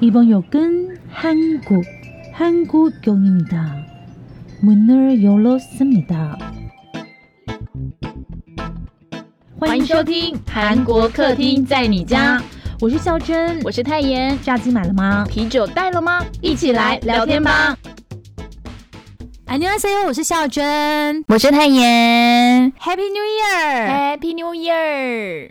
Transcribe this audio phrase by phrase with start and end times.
[0.00, 1.84] 이번 역은 한국,
[2.32, 3.76] 한국역입니다.
[4.62, 6.38] 문을 열었습니다.
[9.58, 12.42] 欢迎收听韩国客厅在你家，
[12.80, 14.38] 我是孝珍，我是泰妍。
[14.42, 15.26] 炸鸡买了吗？
[15.28, 16.24] 啤酒带了吗？
[16.40, 17.76] 一起来聊天吧。
[19.46, 22.72] 안녕하세요，我是孝珍我是泰妍。
[22.80, 24.16] ，Happy New Year！
[24.16, 25.50] Happy New Year！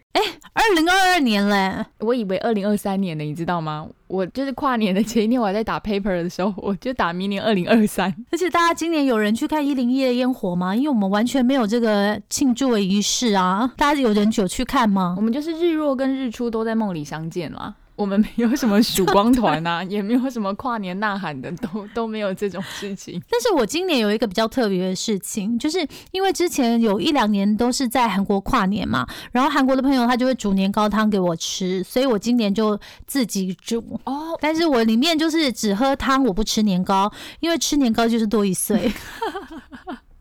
[0.54, 3.88] 二零二二年嘞，我以为二零二三年的，你知道吗？
[4.08, 8.14] 我就是跨年的前一天，我还在打 paper 的时候，我就打明年二零二三。
[8.32, 10.76] 而且大家今年有人去看一零一的烟火吗？
[10.76, 15.22] 因为我们完全没有这个庆祝的仪式啊，大家有人有去看吗我？
[15.22, 17.76] 们就是日落跟日出都在梦里相见啦。
[17.97, 23.23] 我们没有什么曙光团啊， 也没有什么跨年呐喊的，都都没有这种事情。
[23.31, 34.01] 但是我今年有一个比较特别的事情，就是因为之前有一两年都是在韩国跨年嘛，然后韩国的朋友他就会煮年糕汤给我吃，所以我今年就自己煮。
[34.05, 38.93] 哦，但是我里面就是只喝汤，我不吃年糕，因为吃年糕就是多一岁。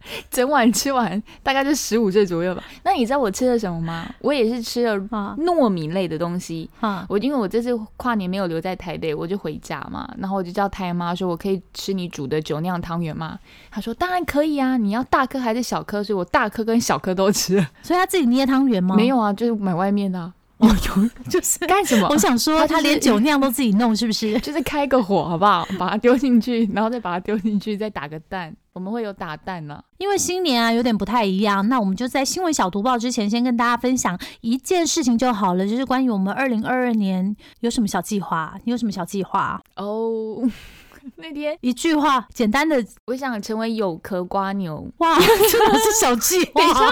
[0.30, 2.64] 整碗吃完大概就十五岁左右吧。
[2.84, 4.06] 那你知道我吃了什么吗？
[4.20, 6.70] 我也是吃了啊糯米类的东西。
[6.80, 13.40] 啊，我因为我这次跨年没有留在台北，我就回家嘛，然后我就叫太妈说，我可以吃你煮的酒酿汤圆吗？
[13.72, 16.04] 她说当然可以啊，你要大颗还是小颗？
[16.04, 17.68] 所以我大颗跟小颗都吃了。
[17.82, 18.96] 所以他自己捏汤圆吗？
[18.96, 20.34] 没有啊，就是买外面的、啊。
[20.58, 21.60] 哦，有就是。
[21.68, 22.18] 干什么我？
[22.18, 24.38] 想说，他连酒酿都自己弄，是不是？
[24.42, 25.68] 就是开个火好不好？
[25.78, 28.56] 把它丢进去，然后再把它丢进去，再打个蛋。
[28.74, 38.56] 我们会有打蛋呢、因为新年啊有点不太一样，那我们就在新闻小读报之前，先跟大家分享一件事情就好了，就是关于我们二零二二年有什么小计划？
[38.64, 39.62] 你有什么小计划？
[39.76, 40.42] 哦，
[41.18, 44.88] 那天一句话，简单的我想成为有壳瓜牛。
[44.98, 46.52] 哇，真的是小计划。
[46.60, 46.90] 等一下，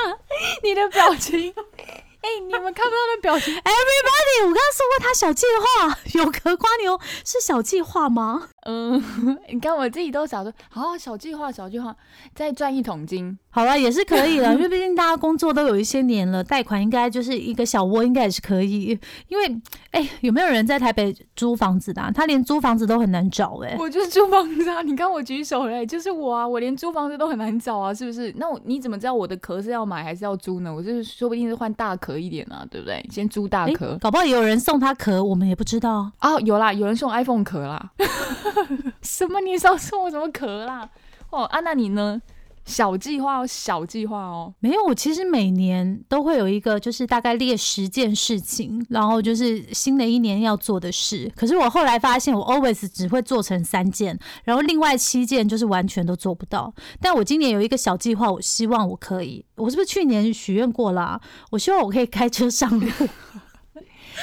[0.64, 2.04] 你的表情，哎、
[2.40, 3.54] 你们看不到的表情。
[3.62, 8.50] Everybody，我刚刚说过他小计划，有壳瓜牛是小计划吗？
[8.62, 9.02] 嗯，
[9.52, 11.96] 你看我自己都想说，好小计划，小计划，
[12.36, 13.38] 再赚一桶金。
[13.50, 18.98] 好了，也是可以了， 因为毕竟大家工作都有一些年了，贷款应该就是一个小窝，应该也是可以。
[19.28, 19.62] 因为，
[19.92, 22.12] 哎、有没有人在台北租房子的、啊？
[22.14, 24.82] 他连租房子都很难找、哎，我就是租房子啊！
[24.84, 26.48] 你看我举手嘞，就是我啊！
[26.48, 28.34] 我连租房子都很难找啊，是不是？
[28.38, 30.74] 那我你怎么知道我的壳是要买还是要租呢？
[30.74, 33.04] 我就是说不定是换大壳一点啊，对不对？
[33.12, 33.98] 先租大哎壳。
[34.00, 36.10] 搞不好也有人送他壳，我们也不知道。
[36.20, 37.92] 啊，有啦，有人送 iPhone 壳啦。
[39.02, 39.40] 什么？
[39.42, 40.90] 你少送我什么壳啦？
[41.30, 42.22] 哦，啊，那你呢？
[42.64, 44.54] 小计划哦，小计划哦。
[44.60, 51.30] 没有，我其实每年都会有一个，就是大概列十件事情，然后就是新的一年要做的事。
[51.36, 56.72] 可是我后来发现，我 always 只会做成三件，然后另外七件就是完全都做不到。
[57.02, 59.44] 但我今年有一个小计划，我希望我可以。
[59.56, 61.20] 我是不是去年许愿过啦、
[61.50, 62.88] 我希望我可以开车上路。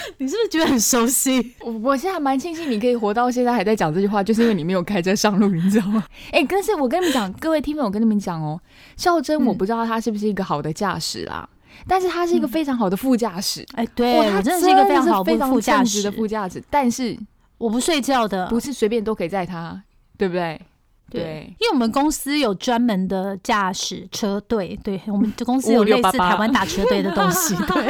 [0.19, 1.55] 你是不是觉得很熟悉？
[1.61, 6.05] 我我现在还蛮庆幸你可以活到现在还在讲这句话，就是因为你没有开车上路，你知道吗？
[6.33, 8.61] 哎、但是我跟你们讲，各位听众，我跟你们讲哦，
[8.97, 11.49] 孝珍，嗯我不知道他是不是一个好的驾驶啦，
[11.87, 13.65] 但是他是一个非常好的副驾驶。
[13.75, 17.17] 哎、对、哇他真的是一个非常好非常的副驾驶的副驾驶，但是
[17.59, 19.83] 我不睡觉的，不是随便都可以载他，
[20.17, 20.61] 对不对？
[21.11, 27.87] 对对，因为我们公司有专门的驾驶车队，对我们公司有类似台湾打车队的东西， 对。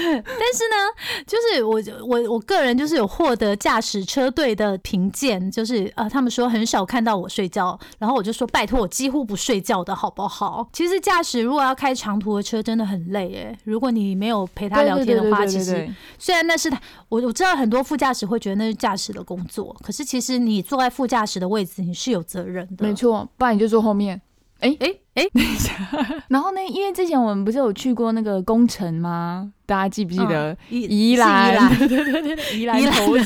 [0.00, 0.14] 但
[0.54, 10.68] 是呢，就是我我我个人就是有获得驾驶车队的评鉴，就是呃，他们说很少看到我睡觉，然后我就说拜托，我几乎不睡觉的好不好？
[10.72, 13.58] 其实驾驶如果要开长途的车，真的很累诶。
[13.64, 15.88] 如果你没有陪他聊天的话，其实
[16.18, 22.86] 虽然那是他，我我知道很多副驾驶会觉得那是驾驶的工作，可是其实你坐在副驾驶的位置，你是有责任的。
[22.86, 24.20] 没错，不然你就坐后面。
[24.60, 25.72] 哎哎哎，等一下，
[26.28, 29.52] 然后呢，因为之前我们不是有去过那个工程吗？
[29.68, 30.56] 大家记不记得？
[30.70, 30.80] 宜
[31.12, 33.18] 宜兰，是宜兰对对对对对，宜兰宜兰的头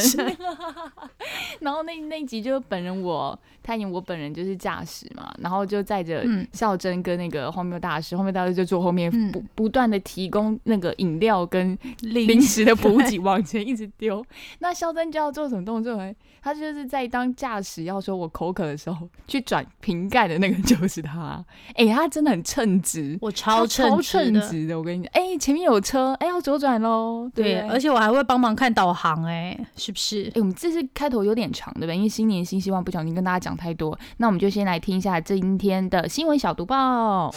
[0.00, 0.36] 城。
[1.60, 14.24] 然后那那一集就是本人我，他演我本人就是驾驶嘛，然后就载着嗯孝珍跟那个荒谬大师，荒谬大师就坐后面嗯不不断的提供那个饮料跟零零食的补给 往前一直丢。
[14.60, 16.10] 那肖珍就要做什么动作呢？
[16.42, 21.44] 他就是在当驾驶要说我口渴的时候，去转瓶盖的那个就是他。
[21.74, 24.40] 哎、他真的很称职，我超超称职的。
[24.40, 24.78] 称职的。
[24.78, 27.28] 我跟你讲，哎、前面有车，哎、要左转喽。
[27.34, 30.40] 对，对，而且我还会帮忙看导航、哎，是不是哎、？
[30.40, 31.96] 我们这次开头有点长，对不对？
[31.96, 37.34] 因为新年新希望，不小心跟大家讲太多，那我们就先来听一下今天的新闻小读报。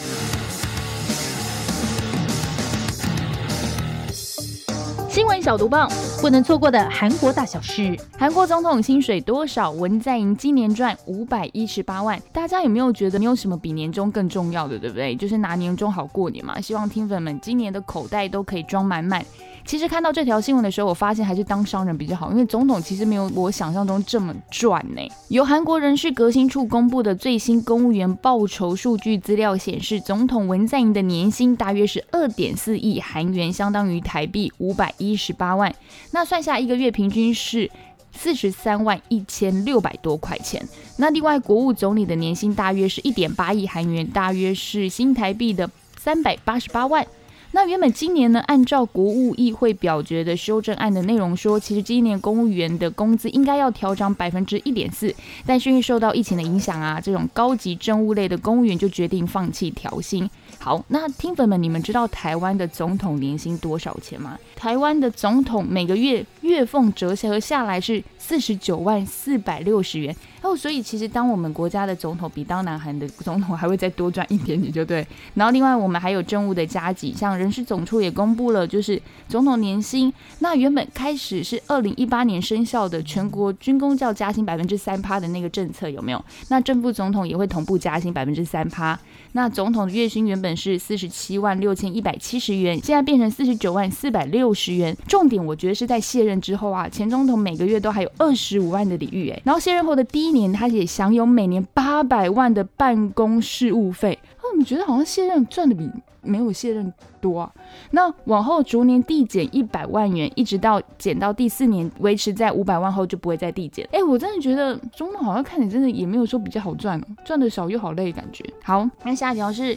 [5.14, 5.86] 新闻小毒报，
[6.20, 7.96] 不能错过的韩国大小事。
[8.18, 9.70] 韩国总统薪水多少？
[9.70, 12.20] 文在寅今年赚五百一十八万。
[12.32, 15.14] 大家有没有觉得没有什么比年终更重要的，对不对？
[15.14, 16.60] 就是拿年终好过年嘛。
[16.60, 19.24] 希望听粉们今年的口袋都可以装满满。
[19.66, 25.00] 其实看到这条新闻的时候，我发现还是当商人比较好，因为总统其实没有我想象中这么赚呢。
[25.28, 35.74] 由韩国人事革新处公布的最新公务员报酬数据资料显示，总统文在寅的年薪大约是二点四亿韩元，相当于台币五百一十八万。
[36.10, 37.70] 那算下一个月平均是
[38.12, 40.62] 四十三万一千六百多块钱。
[40.98, 47.04] 那另外国务总理的年薪大约是一点八亿韩元，大约是新台币的三百八十八万。
[47.54, 55.14] 那原本今年呢，按照国务议会表决的修正案的内容说，其实今年公务员的工资应该要调涨百分之一点四，
[55.46, 60.28] 但是因为受到疫情的影响啊，这种高级政务类的公务员就决定放弃调薪。
[60.58, 64.36] 好，那听粉们，你们知道台湾的总统年薪多少钱吗？
[64.56, 70.16] 台湾的总统每个月月俸折合下来是四十九万四百六十元。
[70.44, 75.04] 哦，所以其实当我们国家的总统比当南韩的总统还会再多赚一点点，就对。
[75.32, 80.12] 然后另外我们还有政务的加级，像人事总处也公布了，就是总统年薪。
[80.40, 86.22] 那原本开始是二零一八年生效的全国军工教加薪百分之三趴的那个政策有没有？
[86.48, 89.00] 那正副总统也会同步加薪百分之三趴。
[89.32, 94.94] 那总统的月薪原本是四十七万六千一百七十元，现在变成四十九万四百六十元。
[95.08, 104.18] 重点我觉得是在卸任之后啊，前总统每个月都还有二十五万的礼遇，哎，然后卸任后的第一年，他也享有每年八百万的办公事务费。
[104.42, 105.88] 那你觉得好像卸任赚的比
[106.20, 107.52] 没有卸任多啊？
[107.92, 113.88] 那往后逐年递减一百万元，一直到减到第四年维持在五百万后就不会再递减。
[113.92, 118.44] 哎，我真的觉得总统好像看你真的也没有说比较好赚哦，赚的少又好累感觉。
[118.62, 119.76] 好，那下一条是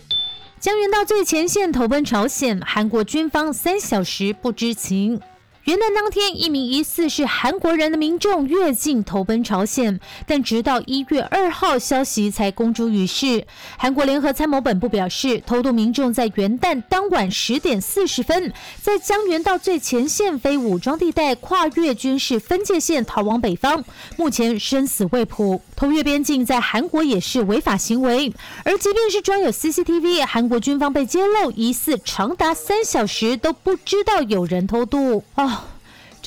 [0.59, 5.19] 江原到最前线投奔朝鲜，韩国军方三小时不知情。
[5.67, 13.45] 元旦当天，一名疑似是韩国人的民众越境投奔朝鲜，但直到一月二号，消息才公诸于世。
[13.77, 23.83] 韩国联合参谋本部表示，偷渡民众在元旦当晚十点四十分，在江原道最前线非武装地带跨越军事分界线逃往北方，
[24.15, 25.61] 目前生死未卜。
[25.75, 28.33] 偷越边境在韩国也是违法行为，
[28.63, 35.56] 而即便是装有 CCTV，韩国军方被揭露疑似长达三小时都不知道有人偷渡啊。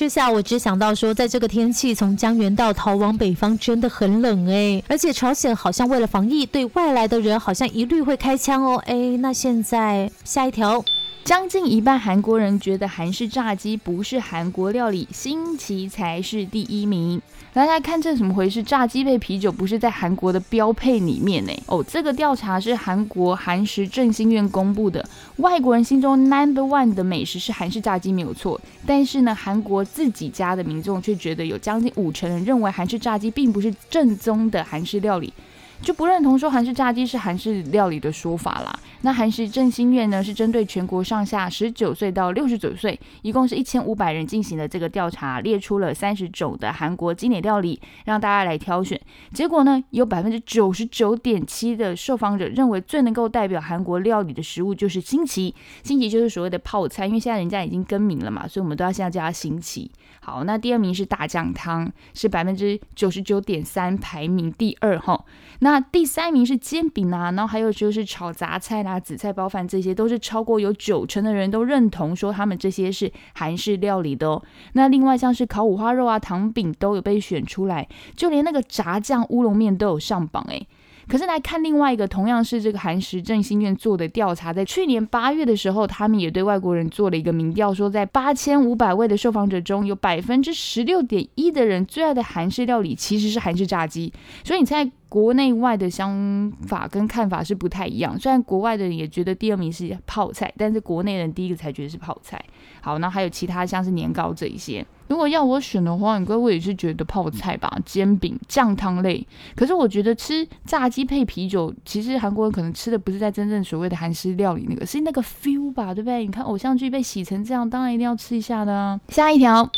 [0.01, 10.83] 这下我只想到说，在这个天气从江原道逃往北方真的很冷哎，而且朝鲜好像为了防疫，对外来的人好像一律会开枪哦哎，那现在下一条。
[11.23, 17.21] 将近一半韩国人觉得韩式炸鸡不是韩国料理，新奇才是第一名。
[17.53, 18.63] 大家看这怎么回事？
[18.63, 21.51] 炸鸡配啤酒不是在韩国的标配里面呢？
[21.65, 25.05] 哦，这个调查是韩国韩食振兴院公布的。
[25.35, 35.33] 外国人心中 number one 的美食是韩式炸鸡没有错，但是呢，韩国自己家的民众却觉得有将近五成人认为韩式炸鸡并不是正宗的韩式料理。
[35.81, 38.79] 就不认同说韩式炸鸡是韩式料理的说法啦。
[39.03, 48.99] 那韩式振兴院呢，是针对全国上下十九岁到六十九岁，一共是一千五百人进行的这个调查，列出了三十种的韩国经典料理，让大家来挑选。
[49.33, 55.53] 结果呢，有百分之九十九点七的受访者认为最能够代表韩国料理的食物就是新奇。
[55.81, 59.89] 新奇就是所谓的泡菜，因为现在人家已经更名了嘛，所以我们都要现在叫它新奇。
[60.23, 65.25] 好，那第二名是大酱汤，是百分之九十九点三，排名第二哈。
[65.61, 74.43] 那第三名是煎饼啊，然后还有就是炒杂菜啦、紫菜包饭，这些都是超过有九成的人都认同说他们这些是韩式料理的哦。
[74.73, 80.67] 那另外像是烤五花肉啊、糖饼都有被选出来，就连那个炸酱乌龙面都有上榜诶。
[81.07, 94.11] 可是来看另外一个同样是这个韩食振兴院做的调查，在去年八月的时候，他们也对外国人做了一个民调，说在八千五百位的受访者中，有百分之十六点一的人最爱的韩式料理其实是韩式炸鸡。
[94.43, 94.89] 所以你猜？
[95.11, 102.41] 国内外的想法跟看法是不太一样，虽然国外的人也觉得第二名是泡菜，但是国内人第一个才觉得是泡菜。
[102.81, 104.85] 好，那还有其他像是年糕这一些。
[105.07, 109.25] 如果要我选的话，应该我也是觉得泡菜吧，煎饼、酱汤类。
[109.55, 116.25] 可是我觉得吃炸鸡配啤酒，其实韩国人可能吃的不是在真正所谓的韩式料理那个，是那个 feel 吧，对不对？
[116.25, 118.99] 你看偶像剧被洗成这样，当然一定要吃一下的。
[119.09, 119.69] 下一条。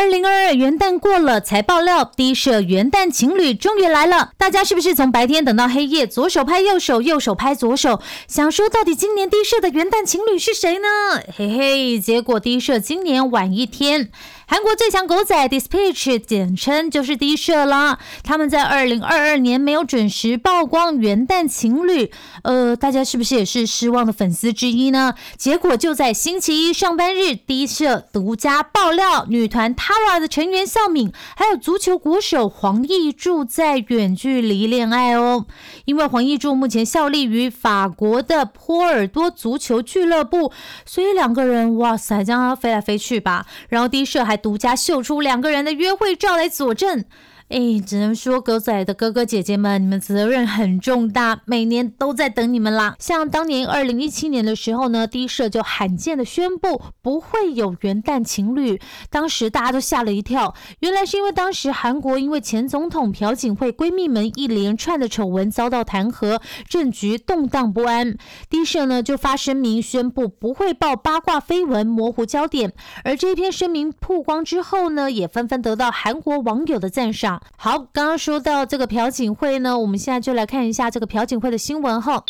[0.00, 4.30] 二零二二元旦过了，才爆料低社元旦情侣终于来了。
[4.38, 10.88] 大家是不是从白天等到黑夜，左手拍右手，右手拍左手，想说到底今年低社的元旦情侣是谁呢？
[11.36, 14.10] 嘿嘿，结果低社今年晚一天。
[14.50, 17.98] 韩国最强狗仔 Dispatch 简称就是 D 社啦。
[18.24, 22.10] 他们在二零二二年没有准时曝光元旦情侣，
[22.44, 25.12] 呃，大家是不是也是失望的粉丝之一呢？
[25.36, 35.44] 结果就在星期一上班日，，D 社独家爆料，女团 Tara 的成员孝敏还有足球国手黄义柱在远距离恋爱哦。
[35.84, 40.50] 因为黄义柱目前效力于法国的波尔多足球俱乐部，
[40.86, 43.44] 所以两个人哇塞，这样飞来飞去吧。
[43.68, 47.04] 然后 D 社还独家秀出两个人的约会照来佐证。
[47.48, 52.94] 哎，只能说狗仔的哥哥姐姐们，你们责任很重大，每年都在等你们啦。
[52.98, 58.78] 像当年二零一七年的时候呢，第一社就罕见的宣布不会有元旦情侣，
[59.08, 60.54] 当时大家都吓了一跳。
[60.80, 66.38] 原来是因为当时韩国因为前总统朴槿惠闺蜜们一连串的丑闻遭到弹劾，
[66.68, 68.18] 政局动荡不安。
[68.50, 72.74] 第一社呢就发声明宣布不会报八卦绯闻，模糊焦点。
[73.04, 77.37] 而这篇声明曝光之后呢，也纷纷得到韩国网友的赞赏。
[77.56, 82.22] 好，刚刚说到这个朴槿惠呢，我们现在就来看一下这个朴槿惠的新闻哈。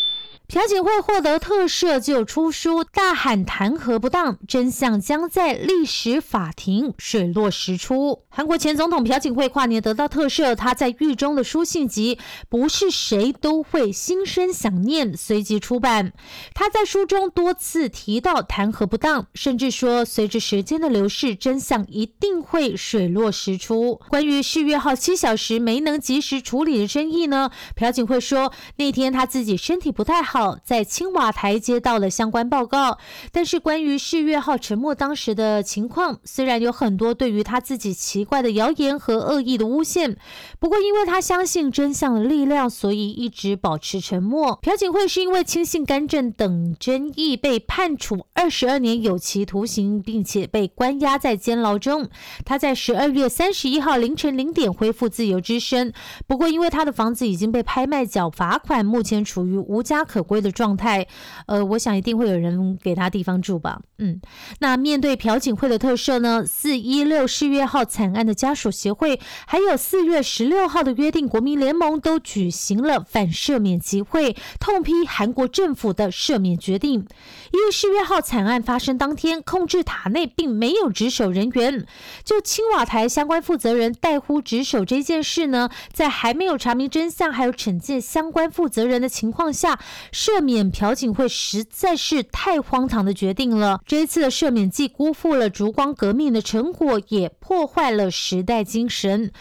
[0.51, 8.23] 朴槿惠获得特赦就出书，大喊弹劾不当，真相将在历史法庭水落石出。
[8.29, 12.15] 韩国前总统朴槿惠跨年得到特赦，他在狱中的书信集
[12.49, 16.13] 《不是谁都会心生想念》随即出版。
[16.55, 24.01] 他在书中多次提到弹劾不当，甚至说随着时间的流逝，真相一定会水落石出。
[24.09, 27.51] 关于世越号七小时没能及时处理的争议呢？
[27.75, 30.38] 朴槿惠说那天他自己身体不太好。
[30.63, 32.97] 在青瓦台接到了相关报告，
[33.31, 40.17] 但是关于世越号沉没当时的情况，虽然有很多对于他自己奇怪的谣言和恶意的诬陷，
[40.59, 44.57] 不过因为他相信真相的力量，所以一直保持沉默。
[44.61, 52.09] 朴槿惠是因为轻信干政等争议被判处二十二年有期徒刑，并且被关押在监牢中。
[52.45, 55.93] 他在十二月三十一号凌晨零点恢复自由之身，
[56.27, 60.39] 不过因为他的房子已经被拍卖缴罚款，目前处于无家可归。
[60.39, 61.05] 的状态，
[61.47, 63.81] 呃，我想一定会有人给他地方住吧。
[63.97, 64.21] 嗯，
[64.59, 66.45] 那面对朴槿惠的特赦呢？
[66.45, 77.05] 四一六四月号惨案的家属协会，还有四月十六号的约定国民联盟都举行了反赦免集会，痛批韩国政府的赦免决定。
[77.51, 81.85] 因为世越号惨案发生当天，控制塔内并没有值守人员，
[82.23, 89.79] 就青瓦台相关负责人代呼值守这件事呢，在还没有查明真相，还有惩戒相关负责人的情况下。
[90.11, 93.79] 赦免朴槿惠实在是太荒唐的决定了。
[93.85, 99.31] 这一次的赦免既辜负了烛光革命的成果，也破坏了时代精神。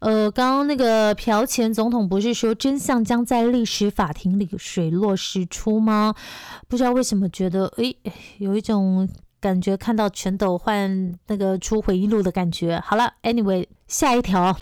[0.00, 6.14] 呃，刚刚那个朴前总统不是说真相将在历史法庭里水落石出吗？
[6.68, 7.96] 不知道为什么觉得，诶，
[8.38, 9.08] 有一种
[9.40, 12.80] 感觉，看到全斗焕那个出回忆录的感觉。
[12.84, 14.56] 好了，Anyway，下一条。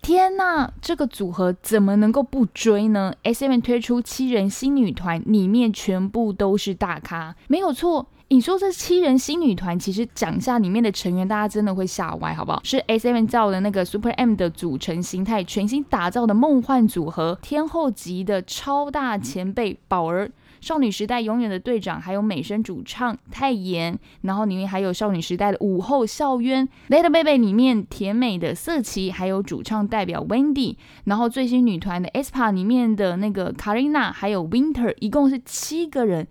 [0.00, 3.60] 天呐，这个组合怎么能够不追呢？S.M.
[3.60, 8.06] 推出七人新女团，里面全部都是大咖，没有错。
[8.28, 12.60] 你说这七人新女团，其实讲下里面的成员，大家真的会吓歪，好不好？
[12.62, 13.26] 是 S.M.
[13.26, 20.30] 造的那个 Super M 的组成形态，全新打造的梦幻组合，天后级的超大前辈宝儿。
[20.60, 36.26] 少女时代永远的队长，还有美声主唱泰妍，然后里面还有少女时代的午后校渊，Little Baby 里面甜美的色琪，还有主唱代表 Wendy，然后最新女团的 ESPA 里面的那个 Karina，还有 Winter，一共是七个人，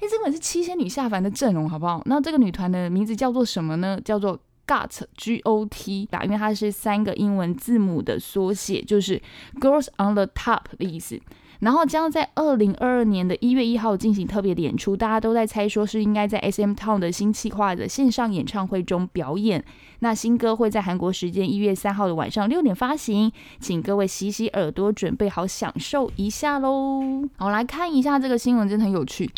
[0.00, 2.02] 哎，这本是七仙女下凡的阵容，好不好？
[2.06, 4.00] 那这个女团的名字叫做什么呢？
[4.04, 9.20] 叫做 GOT G O T 吧，因为它是三个英文字母的缩写，就是
[9.60, 11.20] Girls on the Top 的意思。
[11.60, 19.64] 然后将在二零二二年的一月一号进行特别演出，大家都在猜说是应该在 S M Town 的新企划的线上演唱会中表演。
[20.00, 27.02] 那新歌会在韩国时间一月三号的晚上六点发行，请各位洗洗耳朵，准备好享受一下喽。
[27.36, 29.30] 好，来看一下这个新闻，真的很有趣。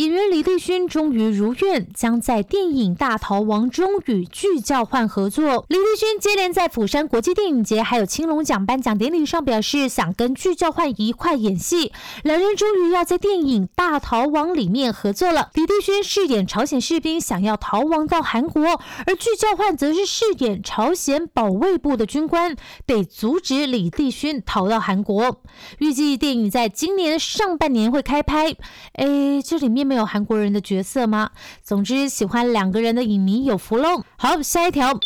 [0.00, 5.66] 演员李立勋终于如愿，将在电影《大逃亡》中与具教焕合作。
[5.68, 11.92] 李立勋接连在釜山国际电影节还有青龙奖颁奖典礼上表示，想跟具教焕一块演戏。
[12.24, 15.50] 两人终于要在电影《大逃亡》里面合作了。
[15.52, 25.42] 李立勋饰演朝鲜士兵，想要逃亡到韩国，而具教焕则是饰演朝鲜保卫部的军官，得阻止李立勋逃到韩国。
[25.80, 28.56] 预计电影在今年上半年会开拍。
[28.94, 29.89] 哎，这里面。
[29.90, 31.30] 没有韩国人的角色吗？
[31.64, 34.04] 总之，喜欢两个人的影迷有福喽。
[34.16, 34.96] 好，下一条，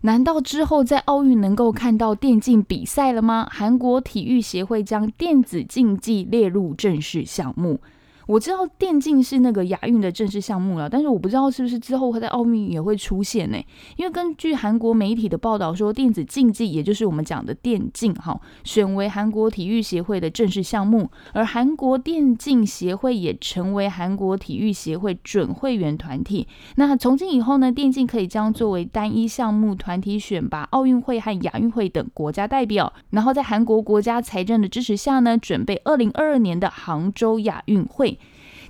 [0.00, 3.46] 难道之后在奥运能够看到电竞比赛了吗？
[3.52, 7.80] 韩国体育协会将电子竞技列入正式项目。
[8.26, 13.58] 我知道电竞是那个亚运的正式项目了，但是我不知道是不是之后会在奥运也会出现呢？
[13.96, 26.46] 因为根据韩国媒体的报道说，电子竞技也就是我们讲的电竞哈，选为韩国体育协会的正式项目，而韩国电竞协会也成为韩国体育协会准会员团体。
[26.76, 38.18] 那从今以后呢，电竞可以将作为单一项目团体选拔奥运会和亚运会等国家代表，然后在韩国国家财政的支持下呢，准备二零二二年的杭州亚运会。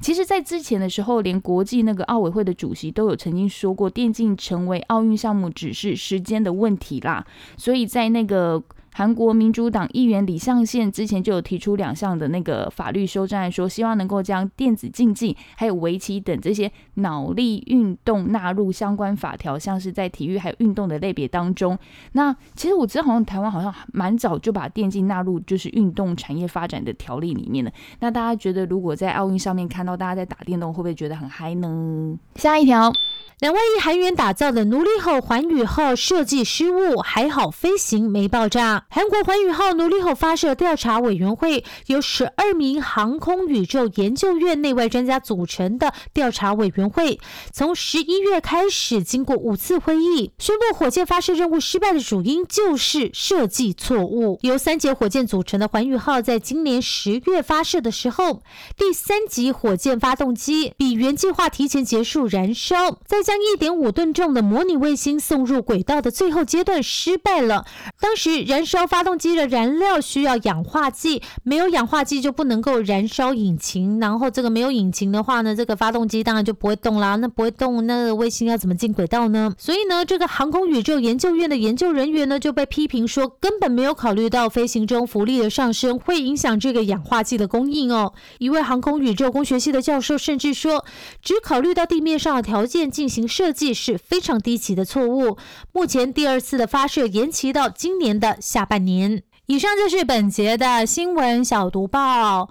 [0.02, 7.24] 其实，在之前的时候，连国际那个奥委会的主席都有曾经说过，电竞成为奥运项目只是时间的问题啦。
[7.56, 8.62] 所以在那个。
[8.92, 21.78] 韩国民主党议员李相宪之前就有提出两项的那个法律修正案，说希望能够将电子竞技还有围棋等这些脑力运动纳入相关法条，像是在体育还有运动的类别当中。
[22.12, 27.72] 那其实我知道，好像台湾好像蛮早就把电竞纳入就是运动产业发展的条例里面了。
[28.00, 32.18] 那大家觉得，如果在奥运上面看到大家在打电动，会不会觉得很嗨呢？
[32.36, 32.92] 下一条。
[33.38, 38.86] 两万亿韩元打造的努力号环宇号设计失误，还好飞行没爆炸。
[38.88, 47.18] 韩国环宇号努力号发射调查委员会由十二名航空宇宙研究院内外专家组成的调查委员会，
[47.52, 54.38] 从十一月开始，经过五次会议，宣布火箭发射任务失败的主因就是设计错误。
[54.42, 58.42] 由三节火箭组成的环宇号，在今年十月发射的时候，
[58.76, 63.32] 第三级火箭发动机比原计划提前结束燃烧，再。
[63.32, 67.64] 将一点五吨重的模拟卫星送入轨道的最后阶段失败了。
[67.98, 73.98] 当时燃烧发动机的燃料需要氧化剂，没有氧化剂就不能够燃烧引擎。
[74.00, 77.16] 然后这个没有引擎的话呢，这个发动机当然就不会动啦。
[77.16, 79.54] 那不会动，那个卫星要怎么进轨道呢？
[79.56, 88.12] 所以呢，这个航空宇宙研究院的研究人员呢就被批评说，根本没有考虑到飞行中浮力的上升会影响这个氧化剂的供应哦。
[88.38, 90.84] 一位航空宇宙工学系的教授甚至说，
[91.22, 93.26] 只考虑到地面上的条件进行。
[93.26, 95.36] 设计是非常低级的错误。
[95.72, 99.24] 目前第二次的发射延期到今年的下半年。
[99.46, 102.48] 以上就是本节的新闻小读报。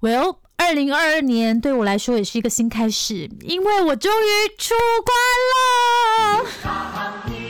[0.00, 4.74] Well，二零二二年对我来说也是一个新开始，因为我终于出
[5.04, 7.41] 关了。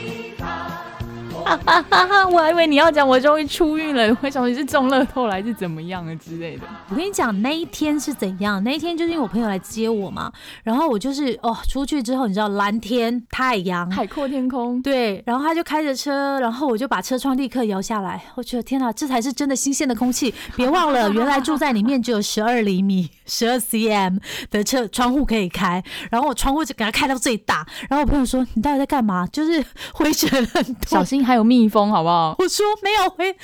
[1.43, 6.63] 哈哈哈哈我还以为你要讲我终于出狱了，为什么你是中乐透来是怎么样啊之类的？
[6.89, 8.63] 我跟你讲那一天是怎样？
[8.63, 10.31] 那一天就是因为我朋友来接我嘛，
[10.63, 20.33] 然后我就是哦出去之后，你知道蓝天太阳海阔天空，对，然后他就开着车，然后我就把车窗立刻摇下来，我觉得天哪，这才是真的新鲜的空气。
[20.55, 27.65] 别忘了，原来住在里面只有十二厘米、十二 cm 的车窗户可以开，然后我窗户就给它开到最大。
[27.89, 29.63] 然后我朋友说：“你到底在干嘛？”就是
[29.93, 31.32] 灰尘很多，小心还。
[31.33, 32.35] 还有蜜蜂，好不好？
[32.37, 33.35] 我说没有灰，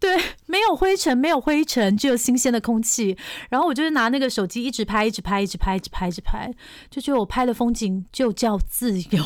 [0.00, 3.14] 对，没有灰尘，没有灰尘，只有新鲜的空气。
[3.50, 6.50] 然后我就是拿那个手机一直拍，一直拍，一直拍，一直拍，一直拍，
[6.88, 9.22] 就觉得我拍的风景就叫自由。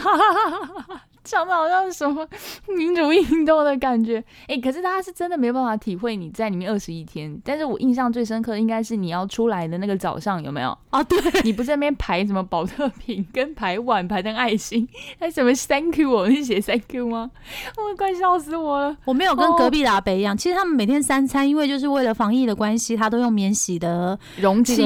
[1.22, 2.26] 讲的好像是什么
[2.76, 7.38] 民主运动的感觉，哎，可是大家是真的没有办法体会你在里面二十一天。
[7.44, 10.76] 但是我印象最深刻的应该是你要出来的那个早上，有没有？
[10.88, 17.30] 啊，对，你不在那边排什么保特瓶跟排碗排成爱心，还什么 Thank you 我是写 Thank you 吗？
[17.76, 18.96] 我快笑死我了！
[19.04, 24.82] 我没有跟隔壁的阿北一样，其实他们每天三餐，因为就是为了防疫的关系，他都用免洗的容器，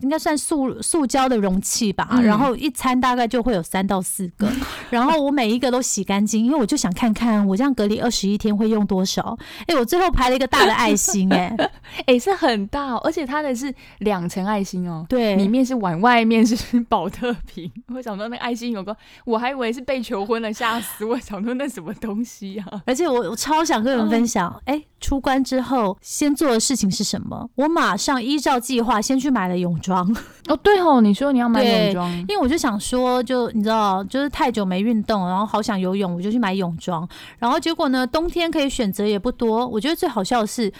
[0.00, 2.18] 应该算塑塑胶的容器吧。
[2.22, 4.48] 然后一餐大概就会有三到四个，
[4.90, 5.65] 然后我每一个。
[5.70, 9.36] 都洗干净，因为我就想看看我这样隔离二十一天会用多少。
[9.66, 11.54] 哎，我最后拍了一个大的爱心，哎，
[12.06, 17.70] 哎是很大，而且它的是两层爱心哦，对，里面是碗，外面是保特瓶。
[17.94, 21.18] 我想到那爱心有个，我还以为是被求婚了，吓死我！
[21.18, 22.82] 想说那什么东西啊？
[22.86, 27.48] 而且我我超想跟你们分享，哎，出关之后先做的事情是什么？
[27.54, 30.10] 我马上依照计划先去买了泳装。
[30.48, 35.60] 哦，对哦，你说你要买泳装，因为我就想说，就你知道，就是太久没运动，然后好。
[35.66, 37.08] 想游泳，我就去买泳装，
[37.40, 39.66] 然后结果呢，冬天可以选择也不多。
[39.66, 40.72] 我觉得最好笑的是，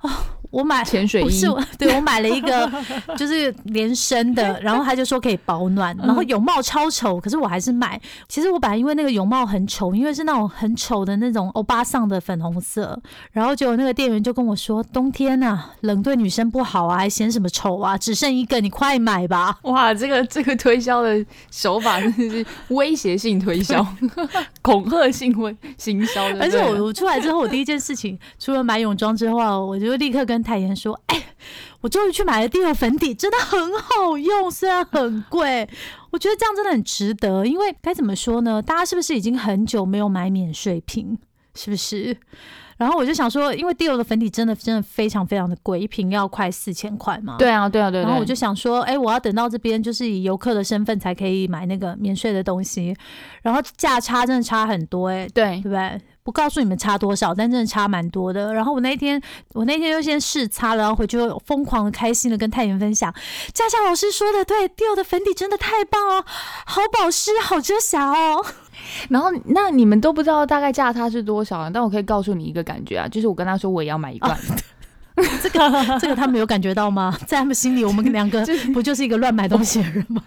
[0.00, 0.10] 啊。
[0.50, 1.46] 我买潜水衣，不是
[1.78, 2.70] 对我买了一个
[3.16, 8.00] 就是连身的， 然后他就说可以保暖，然后泳帽超丑，可是我还是买。
[8.28, 19.56] 其实我本来因为那个泳帽很丑，因为是那种很丑的那种欧巴桑的粉红色，然后结果那个店员就跟我说，冬天呐冷对女生不好啊，还嫌什么丑啊，只剩一个，你快买吧。
[19.62, 23.86] 哇，这个这个推销的手法真的是威胁性推销，
[24.62, 26.24] 恐吓性会行销。
[26.40, 30.39] 而且我我出来之后，我第一件事情除了买泳装之后，我就立刻跟。
[30.42, 31.22] 泰妍说：“哎，
[31.80, 35.68] 我终于去买了第二粉底，真的很好用，虽然很贵，
[36.10, 37.44] 我觉得这样真的很值得。
[37.44, 38.60] 因为该怎么说呢？
[38.60, 41.18] 大家是不是已经很久没有买免税品？
[41.54, 42.16] 是不是？
[42.76, 47.36] 然后我就想说，因为 Dior 的粉底真的真的非常非常的贵，一瓶要快四千块嘛。
[47.36, 48.00] 对啊，对啊，对。
[48.00, 52.96] 然后我就想说，哎，我要等到这边就是以游客的身份才可以买那个免税的东西，
[53.42, 56.00] 然后价差真的差很多，哎，对，对不对？
[56.30, 58.54] 不告诉你们差多少，但真的差蛮多的。
[58.54, 59.20] 然后我那天，
[59.52, 63.12] 我那天就先试擦了，然后回去疯狂的开心的跟太妍分享。
[63.52, 66.24] 佳佳老师说的对，迪奥的粉底真的太棒哦，
[66.64, 68.46] 好保湿，好遮瑕哦。
[69.10, 74.38] 然后那你们都不知道大概价差是多少，但我可以告诉你一个感觉啊，就是我跟他说我也要买一罐。
[75.42, 77.18] 这个这个他们有感觉到吗？
[77.26, 80.22] 在他们心里，我们两个 不就是一个乱买东西的人吗？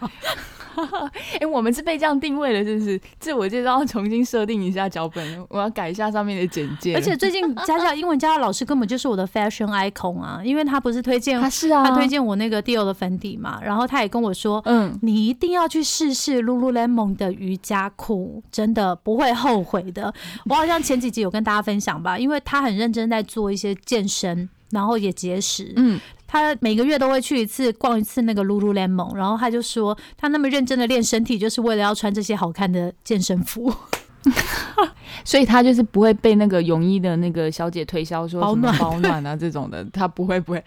[1.40, 3.00] 哎，我们是被这样定位的，是不是？
[3.18, 6.94] 自我介绍要重新设定一下脚本，我要改一下上面的简介。
[6.94, 20.12] 而且最近家教英文家教老师根本就是我的 fashion icon 啊，因为他不是推荐他是啊，他推荐我那个 Dior 的粉底嘛，然后他也跟我说，嗯，你一定要去试试 Lululemon 的瑜伽裤，真的不会后悔的。
[20.46, 24.48] 我好像前几集有跟大家分享吧，因为他很认真在做一些健身。
[24.70, 26.00] 然后也节食，嗯，
[26.34, 33.72] 他每个月都会去一次逛一次那个 Lululemon，然后他就说他那么认真的练身体，就是为了要穿这些好看的健身服。
[35.24, 40.62] 所以他就是不会被那个泳衣的那个小姐推销说保暖保暖啊这种的，他不会不会，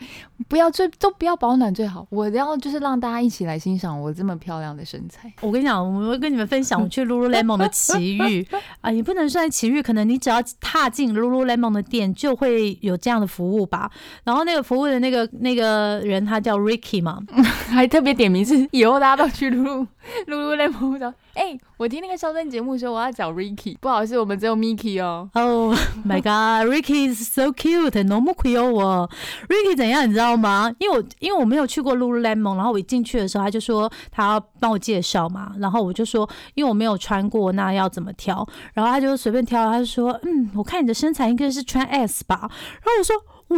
[0.47, 2.05] 不要最都不要保暖最好。
[2.09, 5.31] 我要就是让大家一起来欣赏我这么漂亮的身材。
[5.41, 8.47] 我跟你讲，我会跟你们分享 我去 Lululemon 的奇遇
[8.81, 13.91] 啊，也不能算奇遇，可能你只要踏进 Lululemon 的店就会有这样的服务吧。
[14.23, 17.21] 然后那个服务的那个那个人他叫 Ricky 嘛，
[17.69, 19.85] 还特别点名是以后大家都去 Lulu
[20.27, 21.13] Lululemon 的。
[21.37, 25.29] 哎，我听那个肖申节目说我要找 Ricky，不好意思，我们只有 Mickey 哦。
[25.33, 25.71] Oh
[26.03, 29.07] my God，Ricky is so cute，no more Creole 哦。
[29.47, 30.73] Ricky 怎样，你知道吗？
[30.79, 38.43] 因为我因为我没有去过 Lululemon，然后我一进去的时候，他就说他要帮我介绍嘛，然后我就说因为我没有穿过，那要怎么挑？
[38.73, 42.37] 然后他就随便挑，他就说嗯，我看你的身材应该是穿 S 吧。
[42.41, 42.49] 然
[42.85, 43.15] 后我说。
[43.49, 43.57] 我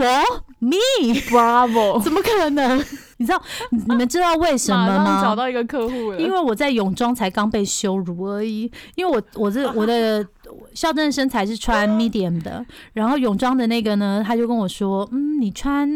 [0.60, 2.78] me，bravo， 怎么可能？
[3.18, 5.22] 你知道你们知道为什么吗？
[5.22, 8.72] 找到一个客户了，因为我在泳装才刚被羞辱而已。
[8.96, 10.26] 因为我我这我的
[10.74, 15.90] 校正身材是穿 medium 的，然后泳装的那个呢，他就跟我说，嗯，你穿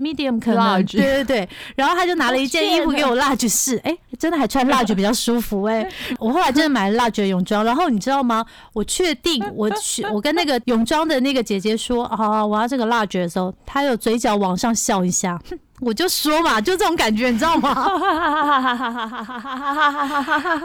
[0.00, 5.86] medium 可能对对对，然后他就拿了一件衣服给我 large 试，哎，真的还穿 large 比较舒服哎。
[6.18, 8.44] 我后来真的买了 large 泳装，然后你知道吗？
[8.72, 13.28] 我确定我去，我跟那个泳装的那个姐姐说，啊，我要这个 large 的。
[13.34, 15.40] 时候，她有嘴角往上笑一下。
[15.80, 17.74] 我就说嘛，就这种感觉，你知道吗？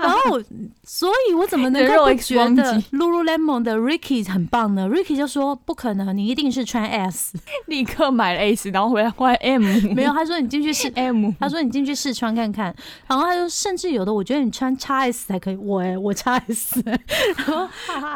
[0.01, 0.39] 然后，
[0.83, 9.63] 所以我怎么能够觉得 Lululemon 的 Ricky 很棒呢？Ricky 就说不可能，你一定是穿 S，立刻买了 S，然后回来换 M。
[9.95, 12.73] 没有，他说你进去试 M，他说你进去试穿看看。
[13.07, 15.55] 然后他说，甚至有的我觉得你穿 x S 才可以。
[15.55, 16.83] 我哎，我 x S。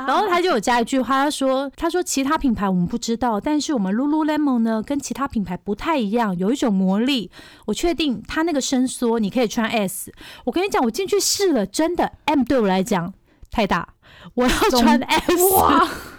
[0.06, 6.83] 然后他就有加一句话，他说他说其他品牌我们不知道，但是我们 Lululemon 呢跟其他品牌不太一样，有一种。
[6.84, 7.32] 魔力，
[7.66, 10.14] 我确定它那个伸缩，你可以穿 S。
[10.44, 13.14] 我跟你讲，我进去试了，真的 M 对我来讲
[13.50, 13.88] 太大，
[14.34, 15.34] 我要穿 S。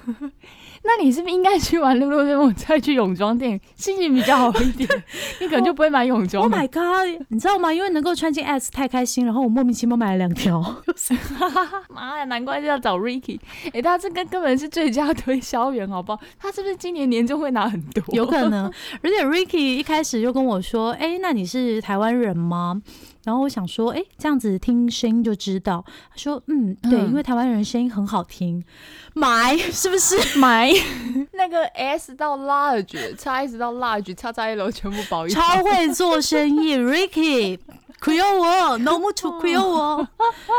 [0.86, 4.88] 那你是不是应该去玩溜溜溜，再去泳装店，心情比较好一点？
[5.40, 6.44] 你可能就不会买泳装。
[6.44, 7.24] Oh my god！
[7.28, 7.72] 你知道吗？
[7.72, 10.60] 因为能够穿进 S 太开心，然后我莫名其妙买了两条。
[11.88, 13.40] 妈呀，难怪就要找 Ricky。
[13.72, 16.20] 哎，他这个根本是最佳推销员，好不好？
[16.38, 18.04] 他是不是今年年终会拿很多？
[18.12, 18.66] 有可能。
[19.02, 22.82] 而且 Ricky 一开始就跟我说：“哎，那你是台湾人吗？”
[23.24, 28.62] 然后我想说：“哎，这样子听声音就知道。”他说：“嗯，对，因为台湾人声音很好听。”
[29.14, 30.70] 买 是不是 买
[31.32, 37.58] 那个 S 到 Large，叉 S 到 Large，叉叉 L 全部保一超会做生意，Ricky。
[38.00, 40.06] 亏我，no more to 亏我。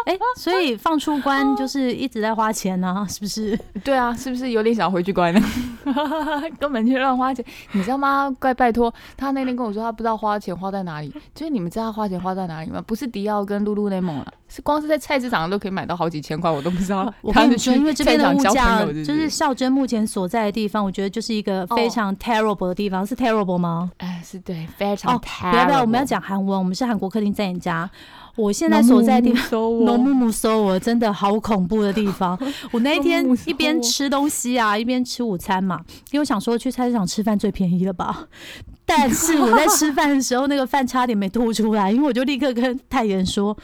[0.08, 3.56] 哎，所以放出关就是一直在花钱呢，是不是？
[3.84, 5.39] 对啊，是不是有点想回去关呢？
[6.60, 7.43] 根本就乱花钱，
[7.74, 8.34] 你知道吗？
[8.39, 12.84] 怪拜托，他那天跟我说他不知道花钱花在哪里， 就是你们知道他花钱花在哪里吗？
[12.86, 17.13] 不是迪奥跟露露内蒙了，是光是在菜市场都可以买到好几千块，我都不知道。
[17.21, 23.91] 我跟你说，因为这边的物价就是孝珍目前所在的地方，我觉得就是一个非常 terrible 的地方，是 terrible 吗？
[23.98, 25.19] 哎，是对，非常。
[25.19, 27.36] 不要不要，我们要讲韩文，我们是韩国客厅。
[27.36, 27.89] 在你家，
[28.36, 29.50] 我现在所在地方，
[29.86, 32.38] 农木木搜我，真的好恐怖的地方。
[32.71, 35.80] 我那一天一边吃东西啊，一边吃午餐嘛，
[36.12, 38.28] 因为我想说去菜市场吃饭最便宜了吧。
[38.86, 43.58] 但是我在吃饭的时候，那个饭差点没吐出来，因为我就立刻跟太原说：“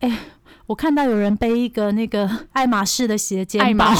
[0.00, 0.18] 哎，
[0.66, 3.92] 我看到有人背一个那个爱马仕的斜肩包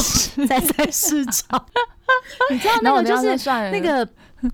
[0.49, 1.67] 在菜市场，
[2.51, 4.09] 你知道那个就是那个。”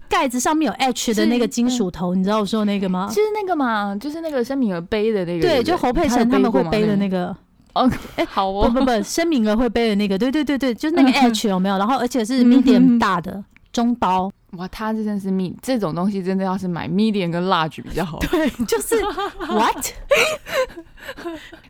[0.08, 3.08] 盖子上面有 H 的那个金属头，你知道我说那个吗？
[3.10, 7.34] 其实那个嘛，就是那个申敏儿背的那个，对，就侯佩岑他们会背的那个。
[7.74, 11.78] 哦，哎，好哦，不不不，申敏儿会背的那个，对对对对，就是那个 H 有没有？
[11.78, 13.42] 然后而且是嗯 medium 大的
[13.72, 18.18] 中包，哇，它这真的是 me 这种东西，真的要是买 medium 跟 large 比较好。
[18.18, 19.00] 对，就是
[19.48, 19.86] what？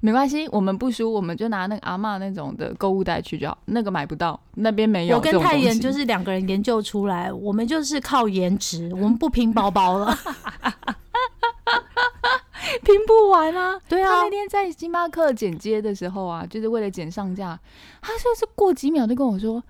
[0.00, 3.56] 没关系，我们不输，我们就拿那个阿嬷那种的购物袋去就好。
[3.66, 5.38] 那个买不到，那边没有我跟。
[5.38, 10.12] 泰妍就是两个人研究出来，我们就是靠颜值，我们不拼包包了。
[12.82, 13.78] 拼不完啊。
[13.88, 17.58] 对啊他那，天在星巴克剪接的时候啊，就是为了剪上架，
[18.00, 19.62] 他就是过几秒就跟我说。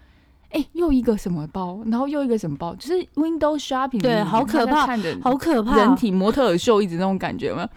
[0.53, 5.77] 哎、又一个什么包，然后又一个什么包，就是 window shopping，对好可怕看着好可怕！
[5.77, 7.69] 人体模特儿秀一直那种感觉嘛？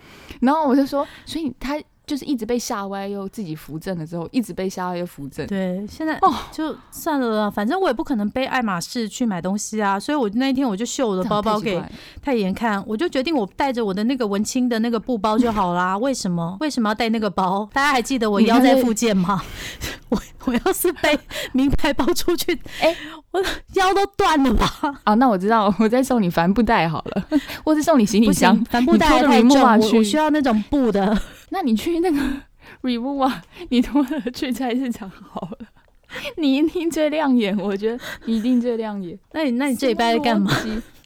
[0.41, 5.45] 然后我就说，所以他就是一直被吓歪，又自己扶正了之后，一直被吓歪又扶正。
[5.47, 11.81] 对，现在哦就算了啦，反正我也不可能背爱马仕去买东西啊，所以我那一天我就秀我的包包给
[12.21, 15.97] 太妍看，我就决定我带着我的那个文青的那个布包就好啦。
[15.97, 16.57] 为什么？
[16.59, 17.67] 为什么要带那个包？
[17.73, 19.41] 大家还记得我腰在附件吗？
[20.09, 21.17] 我我要是背
[21.53, 22.95] 名牌包出去， 哎
[23.31, 24.69] 我腰都断了吧？
[25.03, 27.25] 啊，那我知道，我再送你帆布袋好了，
[27.63, 28.63] 或是送你行李箱，。
[28.65, 31.19] 帆布袋太重，我我需要那种布的。
[31.49, 32.19] 那你去那个
[32.81, 35.67] remove 啊，你拖着去菜市场好了。
[36.37, 39.17] 你一定最亮眼，我觉得你一定最亮眼。
[39.33, 40.51] 那你那你这礼拜在干嘛？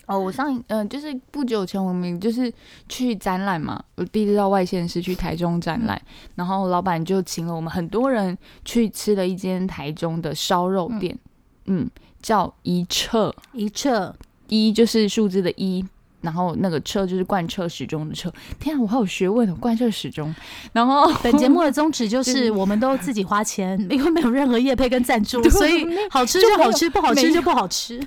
[0.06, 2.52] 哦，我上嗯、呃，就是不久前我们就是
[2.88, 6.00] 去展览嘛，我第一次到外县市去台中展览，
[6.36, 11.18] 然后老板就请了我们很多人去吃了一间台中的烧肉店，
[11.66, 11.90] 嗯
[12.22, 14.16] 叫一彻，一彻
[14.48, 15.84] 一就是数字的一。
[16.22, 20.34] 然后那个车就是贯彻始终的车，天啊，我好有学问哦，贯彻始终。
[20.74, 28.00] 然后 本节目的宗旨就就是 是我们都自己花钱，因为没有任何业配跟赞助， 所以好吃就好吃，不好吃就不好吃。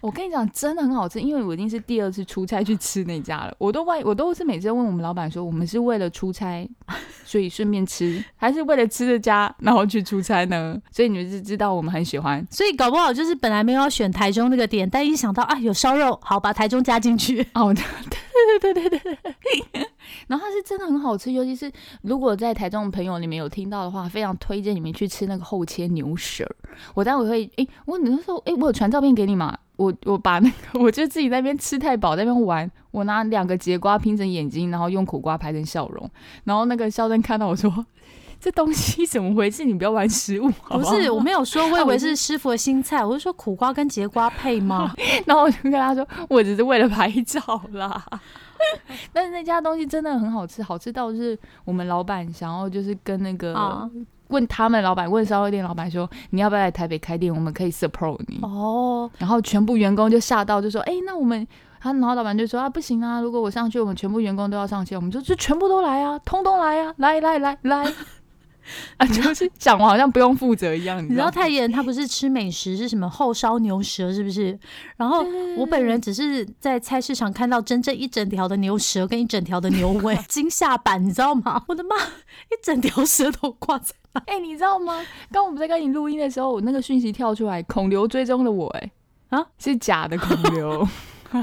[0.00, 3.54] 我跟你讲，真的很好吃，因为我已经是第二次出差去吃那家了。
[3.58, 6.68] 我都外，我都是每次问我们老板说，我们是为了出差，
[7.24, 10.80] 所以顺便吃，还是为了吃这家然后去出差呢？
[10.90, 17.40] 所以你们是知道我们很喜欢所以搞不好就是本来没有要选台中那个点，但一想到啊有烧肉，好把台中加进去。
[17.54, 17.82] 哦， 对
[18.60, 19.90] 对对对对对对。
[20.28, 21.70] 然后它是真的很好吃，尤其是
[22.02, 26.48] 如果在台中的朋友你们有听到的话，非常推荐你们去吃那个厚切牛舌。
[26.94, 29.56] 我待会会，诶，我那时候，诶，我有传照片给你嘛？
[29.76, 32.70] 我我把那个，我就自己在那边吃太饱，在那边玩。
[32.90, 36.10] 我拿两个节瓜拼成眼睛，然后用苦瓜拍成笑容。
[36.44, 37.70] 然后那个肖正看到我说
[38.40, 39.64] ：“这东西怎么回事？
[39.64, 44.94] 你不要玩食物，好 好不是，我没有说，我以为是师傅的新菜，我是说苦瓜跟节瓜配吗？
[45.26, 47.40] 然后我就跟他说，我只是为了拍照
[47.72, 48.02] 啦。
[49.12, 53.88] 但是那家东西真的很好吃，好吃到就是我们老板想要就是跟那个、啊
[54.28, 57.34] 问他们老板问烧肉店老板说，你要不要来台北开店？
[57.34, 58.38] 我们可以 support 你。
[58.42, 61.46] 哦，然后全部员工就吓到，就说，哎、那我们。
[61.78, 64.96] 他然后老板就说啊，不行啊，如果我上去，我们全部员工都要上去。
[64.96, 67.92] 我们就就全部都来啊，通通来啊，来来来来。
[68.96, 71.44] 啊，就是讲完好像不用负责一样，你 你知道知道吗？
[71.44, 74.58] 泰妍他不是吃美食是什么后烧牛舌是不是？
[74.96, 75.24] 然后
[75.56, 81.62] 我本人只是在菜市场看到真正一整条的牛舌跟一整条的牛尾 惊吓版，你知道吗？
[81.68, 85.02] 我的妈，一整条舌头挂在那， 哎、你知道吗？
[85.32, 88.90] 刚我们在跟你录音的时候，我那个讯息跳出来，孔刘追踪了我、哎，
[89.30, 90.86] 啊，是假的孔刘，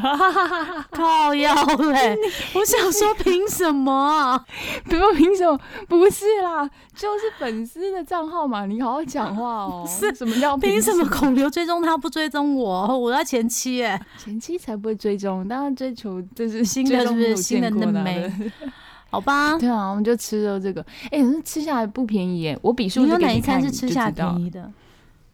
[0.92, 1.54] 靠腰
[1.92, 2.18] 嘞！
[2.56, 4.46] 我想说凭什么啊？
[4.86, 5.60] 不用凭什么？
[5.88, 9.86] 不是啦，就是粉丝的账号嘛，你好好讲话哦。
[9.88, 11.10] 是什么叫凭什么么？
[11.12, 12.98] 孔刘追踪他不追踪我？
[12.98, 18.52] 我要前妻哎、前期才不会追踪，当然追求就是新的是不是新的见过的啊嫩妹？
[19.13, 19.56] 好吧。
[19.60, 22.58] 对啊，我们就吃了这个，哎、可是吃下来不便宜耶。
[22.63, 24.26] 我比数你有哪一餐是吃下的？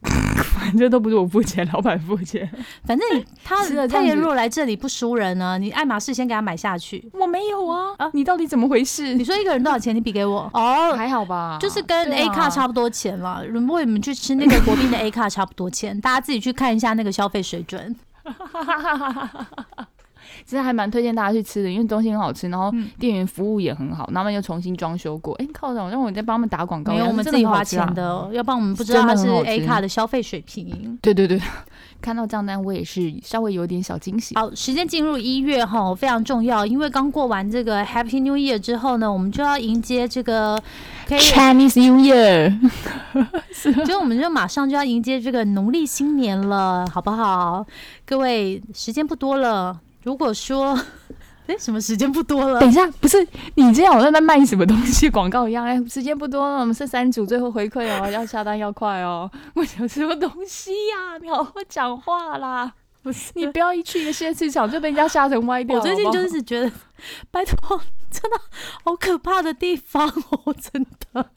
[0.41, 2.49] 反正都不是我付钱， 老板付钱。
[2.85, 3.05] 反正
[3.43, 7.09] 他他 吃了这样子泰妍若来这里不输人呢，你爱马仕先给他买下去。
[7.13, 9.13] 我没有啊，啊你到底怎么回事？
[9.13, 9.95] 你说一个人多少钱？
[9.95, 11.57] 你比给我哦，还好吧？
[11.59, 13.45] 就是跟 A 啊卡差不多钱了。
[13.45, 17.95] 如果你们去吃那个国宾的 A 卡差不多钱，大家自己去看一下那个消费水准。
[20.49, 25.35] 其实还蛮推荐大家去吃的，因为东西很好吃，然后嗯店员服务也很好，他们又重新装修过。
[25.35, 30.97] 哎、靠着，让我在帮他们打广告，没有，我们自己花钱的哦，要不然我们不知道他是 A 卡的消费水平。
[31.03, 31.39] 对对对，
[32.01, 34.33] 看到账单我也是稍微有点小惊喜。
[34.33, 40.59] 好，时间进入一月哈，非常重要，因为刚过完这个 Happy New Year 之后呢，我们就要迎接这个
[41.07, 42.57] Chinese New Year，
[43.85, 47.63] 就我们就马上就要迎接这个农历新年了，好不好？
[48.03, 49.79] 各位，时间不多了。
[50.03, 50.79] 如果说，
[51.47, 52.69] 哎，什么时间不多了等？
[52.69, 55.65] 一下，不是你这样我像在卖什么东西广告一样。
[55.67, 59.29] 哎、时间不多了，我们是三组，最后回馈哦， 要下单要快哦。
[59.55, 62.71] 我想什么东西呀、你好好讲话啦！
[63.01, 65.77] 不是你不要一去一个新市场就被人家吓成歪掉。
[65.77, 66.71] 我最近就是觉得，
[67.31, 67.81] 拜托，
[68.11, 68.37] 真的
[68.83, 71.29] 好可怕的地方哦，真的。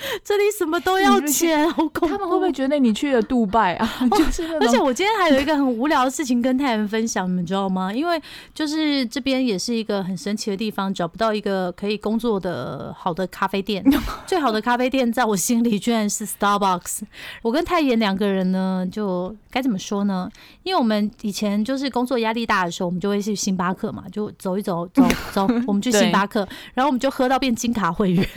[0.24, 2.08] 这里什么都要钱，好恐怖。
[2.08, 3.88] 他们会不会觉得你去了杜拜啊？
[4.60, 7.92] 而且我今天还有一个很无聊的事情跟太阳分享，你们知道吗？
[7.92, 8.20] 因为
[8.54, 13.84] 就是这边也是一个很神奇的地方，找不到一个可以工作的好的咖啡店。
[14.26, 17.00] 最好的咖啡店在我心里居然是 Starbucks。
[17.42, 20.30] 我跟太妍两个人呢，就该怎么说呢？
[20.62, 28.28] 因为我们以前就是工作压力大的时候，我们就会去星巴克嘛，就走一走，走走，我们去星巴克，然后我们就喝到变金卡会员。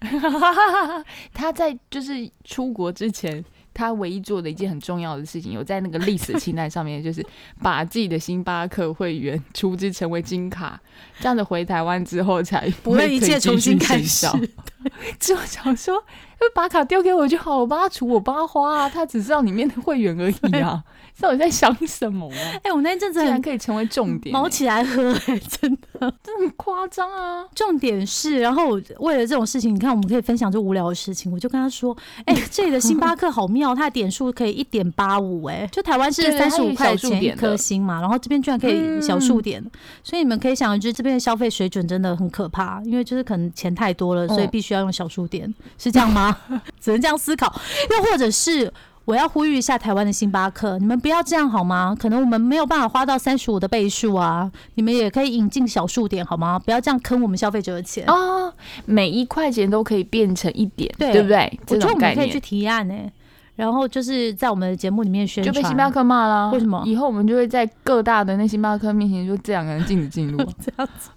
[1.32, 7.24] 他在就是出国之前，他唯一做的一件很重要的事情，有在那个历史清单上面，就是
[7.62, 10.80] 把自己的星巴克会员 出资成为金卡，
[11.20, 14.26] 这样子回台湾之后才不会一切重新开始。
[15.18, 16.04] 就想说，
[16.54, 20.82] 把卡丢给我就好，我帮他除，我帮他花啊，他只知道里面的会员而已啊。
[21.18, 22.60] 到底在想什么啊？
[22.62, 27.42] 哎，我那阵子竟然可以成为重点，毛起来喝，哎，真的， 真的很夸张啊！
[27.54, 31.96] 重点是，然后为了这种事情，你看，我们可以分享这无聊的事情，我就跟他说，
[32.26, 39.64] 哎， 这里的星巴克好妙，它的点数可以一点八五，哎，就台湾是三十五块钱一颗星嘛，然后这边居然可以小数点，
[40.04, 46.25] 所以你们可以想，就是这边的消费水准真的很可怕，因为就是可能钱太多了，所以必须要用小数点，是这样吗？
[46.80, 47.54] 只能这样思考，
[47.90, 48.72] 又或者是。
[49.06, 51.96] 我要呼吁一下台湾的星巴克，你们不要这样好吗？
[51.96, 56.58] 可能我们没有办法花到三十五的倍数啊，你们也可以引进小数点好吗？
[56.58, 58.52] 不要这样坑我们消费者的钱啊！
[58.84, 61.60] 每一块钱都可以变成一点，对不对？
[61.68, 62.94] 我觉得我们可以去提案呢，
[63.54, 66.50] 然后就是在我们的节目里面宣传，就被星巴克骂了。
[66.50, 66.82] 为什么？
[66.84, 71.10] 以后我们就会在各大的那星巴克面前就这两个人禁止进入， 这样子。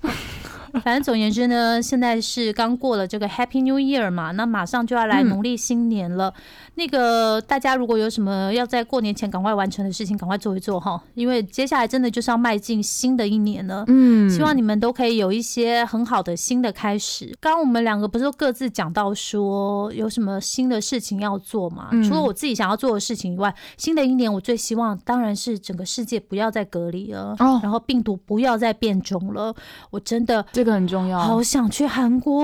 [0.83, 6.33] 反正总言之呢，现在是刚过了这个 Happy New Year 嘛，那马上就要来农历新年了。
[6.75, 13.83] 那个大家如果有什么要在过年前赶快完成的事情，赶快做一做哈，因为接下来真的就是要迈进新的一年了。
[13.87, 17.35] 嗯，希望你们都可以有一些很好的新的开始。
[17.41, 21.89] 刚刚我们两个不是都各自讲到说有什么新的事情要做嘛？
[22.03, 29.53] 除了我自己想要做的事情以外，新的一年我最希望当然是整个世界不要再隔离了，然后病毒不要再变种了。
[29.89, 32.43] 我真的这个很重要，好想去韩国，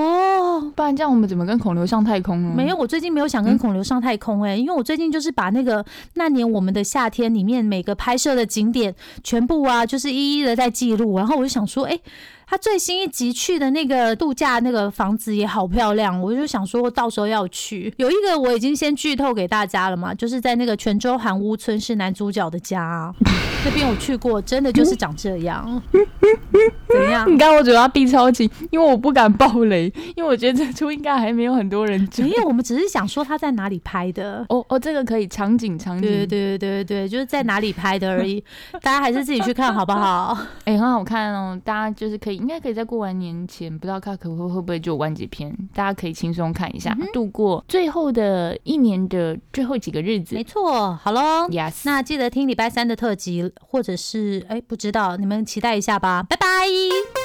[0.74, 2.54] 不然这样我们怎么跟孔刘上太空呢？
[2.56, 4.38] 没有，我最近没有想跟孔刘上太空。
[4.38, 12.00] 空哎，因为我最近就是把那个那年我们的夏天里面每个拍摄的景点全部啊，就是一一的在记录，然后我就想说，哎。
[12.48, 17.92] 他最新一集去的那个度假那个房子也好漂亮，我就想说到时候要去。
[17.96, 23.12] 有一个我已经先剧透给大家了嘛，就是在那个泉州韩屋村是男主角的家，
[23.66, 25.82] 那边我去过，真的就是长这样。
[26.88, 27.28] 怎样？
[27.28, 32.00] 你看我嘴巴闭超紧，因为我不敢爆雷，因为我觉得这出应该还没有很多人。
[32.18, 34.46] 没有，我们只是想说他在哪里拍的。
[34.50, 36.08] 哦哦，这个可以场景场景。
[36.08, 38.42] 对对对对对对，就是在哪里拍的而已，
[38.80, 40.38] 大家还是自己去看好不好？
[40.64, 42.35] 哎，很好看哦，大家就是可以。
[42.36, 50.34] 应该可以在过完年前，不知道看可会会不会就完结篇，大家可以轻松看一下，度过最后的一年的最后几个日子。
[50.34, 56.46] 没错，好喽，Yes，那记得听礼拜三的特辑，或者是哎，不知道你们期待一下吧，拜拜，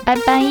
[0.06, 0.42] 拜拜。